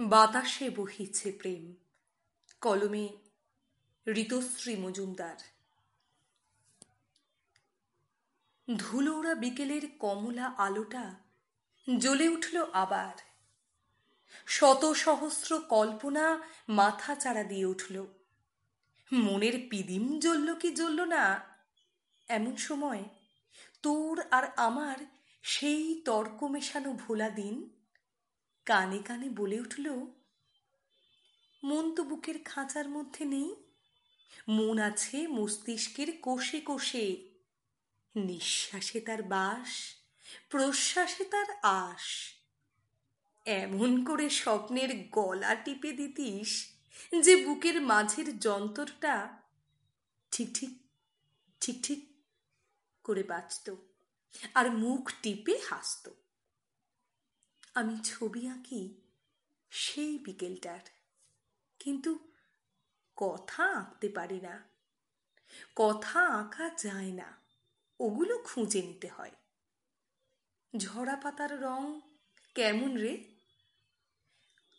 [0.00, 1.74] বাতাসে বহিছে প্রেম।
[2.60, 3.08] কলমে
[4.08, 5.36] ঋতশ্রী মজুমদার।
[8.76, 11.14] ধুলোরা বিকেলের কমলা আলোটা
[11.98, 13.22] জ্বলে উঠল আবার।
[14.46, 18.06] শত সহস্র কল্পনা মাথা চাড়া দিয়ে উঠল।
[19.12, 21.40] মনের পিদিম জ্বলল কি জ্বলল না?
[22.28, 23.04] এমন সময়
[23.82, 24.96] তোর আর আমার
[25.42, 27.79] সেই তর্ক মেশানো ভোলা দিন
[28.70, 29.86] কানে কানে বলে উঠল,
[31.64, 33.54] মন তো বুকের খাঁচার মধ্যে নেই।
[34.48, 37.30] মন আছে মস্তিষ্কের কোষে কোষে।
[38.16, 39.94] নিঃশ্বাসে তার বাস,
[40.50, 42.34] প্রশ্বাসে তার আশ
[43.46, 46.50] এমন করে স্বপ্নের গলা টিপে দিতিস
[47.22, 49.42] যে বুকের মাঝের যন্ত্রটা
[50.30, 50.70] ঠিক ঠিক
[51.60, 52.00] ঠিক ঠিক
[53.04, 53.74] করে বাঁচত
[54.54, 56.10] আর মুখ টিপে হাসত।
[57.80, 59.00] আমি ছবি আঁকি
[59.70, 60.80] সেই বিকেলটার।
[61.78, 62.18] কিন্তু
[63.16, 64.68] কথা আঁকতে পারি না।
[65.76, 67.40] কথা আঁকা যায় না।
[68.00, 69.30] ওগুলো খুঁজে নিতে হয়।
[70.76, 72.00] ঝরা পাতার রং
[72.54, 73.24] কেমন রে?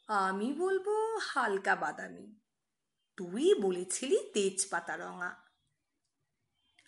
[0.08, 2.36] আমি বলব হালকা বাদামি।
[3.17, 5.36] তুই বলেছিলি তেজপাতা রঙা।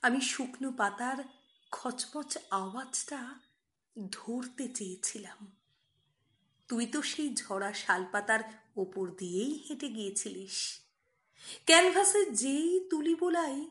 [0.02, 1.24] আমি শুকনো পাতার
[1.72, 3.40] খচমচ আওয়াজটা
[4.12, 5.63] ধরতে চেয়েছিলাম।
[6.68, 8.40] তুই তো সেই ঝরা শালপাতার
[8.76, 10.82] ওপর দিয়েই হেঁটে গিয়েছিলিস।
[11.66, 13.70] ক্যানভাসে যেই তুলি বোলাই,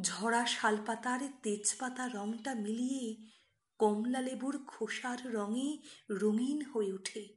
[0.00, 3.16] ঝরা শালপাতার তেজপাতা রংটা মিলিয়ে
[3.78, 5.78] কমলা লেবুর খোসার রঙে
[6.10, 7.28] রঙিন হয়ে ওঠে।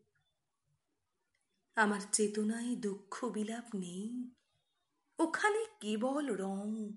[1.75, 4.31] আমার চেতনায় দুঃখ বিলাপ নেই।
[5.19, 6.91] ওখানে কেবল রং,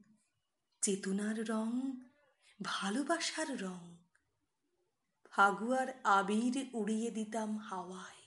[0.83, 1.93] চেতনার রং,
[2.63, 4.04] ভালোবাসার রং।
[5.37, 8.23] ফাগুয়ার আবির উড়িয়ে দিতাম হাওয়ায়।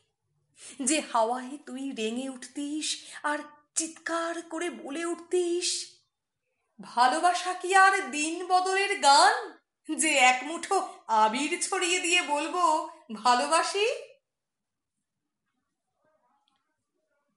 [0.85, 3.39] যে হাওয়ায় তুই রেঙে উঠতিস আর
[3.75, 5.97] চিৎকার করে বলে উঠতিস,
[6.81, 9.35] ভালোবাসা কি আর দিন বদলের গান?
[9.89, 12.55] যে এক মুঠো আবির ছড়িয়ে দিয়ে বলব,
[13.13, 13.87] ভালোবাসি?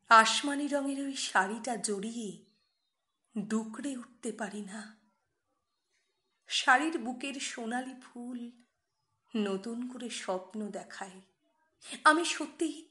[0.09, 2.45] আসমানি রঙের ওই শাড়িটা জড়িয়ে
[3.49, 4.99] ডুকরে উঠতে পারি না।
[6.49, 8.51] শাড়ির বুকের সোনালি ফুল
[9.37, 11.21] নতুন করে স্বপ্ন দেখায়।
[12.05, 12.89] আমি সত্যি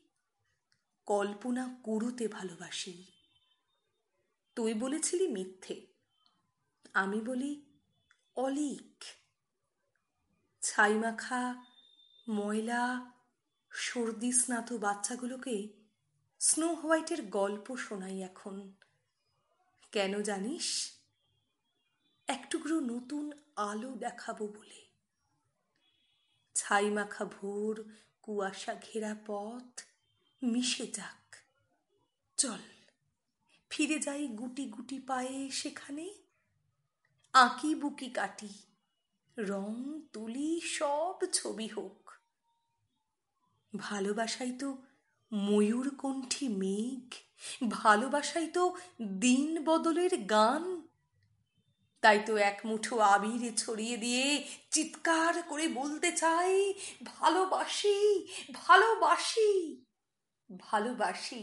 [1.06, 3.04] কল্পনা কুড়ুতে ভালোবাসি।
[4.56, 5.88] তুই বলেছিলি মিথ্যে।
[6.94, 7.66] আমি বলি
[8.36, 9.04] অলিক।
[10.62, 11.66] ছাই মাখা
[12.30, 13.12] ময়লা,
[13.72, 15.68] সর্দি স্নাত বাচ্চাগুলোকে
[16.40, 18.74] স্নো হোয়াইটের গল্প শোনাই এখন।
[19.92, 20.92] কেন জানিস?
[22.28, 24.89] একটুকরো নতুন আলো দেখাবো বলে।
[26.70, 27.84] ছাই মাখা ভোর,
[28.22, 29.82] কুয়াশা ঘেরা পথ,
[30.44, 31.36] মিশে যাক।
[32.38, 32.60] চল,
[33.70, 36.14] ফিরে যাই গুটি গুটি পায়ে সেখানে।
[37.34, 38.50] আঁকি বুকি কাটি,
[39.38, 42.12] রং তুলি সব ছবি হোক।
[43.78, 44.78] ভালোবাসাই তো
[45.34, 47.14] ময়ূরকণ্ঠী মেঘ,
[47.70, 50.89] ভালোবাসাই তো দিন বদলের গান।
[52.04, 54.26] তাই তো এক মুঠো আবির ছড়িয়ে দিয়ে
[54.72, 56.54] চিৎকার করে বলতে চাই
[57.04, 58.00] ভালোবাসি
[58.54, 59.52] ভালোবাসি
[60.50, 61.42] ভালোবাসি।